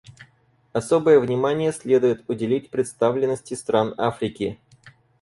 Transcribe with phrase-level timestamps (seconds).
[0.73, 4.59] Особое внимание следует уделить представленности стран Африки.